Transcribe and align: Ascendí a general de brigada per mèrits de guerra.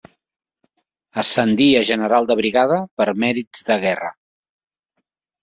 Ascendí 1.23 1.67
a 1.81 1.83
general 1.89 2.31
de 2.31 2.39
brigada 2.41 2.81
per 3.03 3.09
mèrits 3.27 3.63
de 3.71 3.79
guerra. 3.87 4.11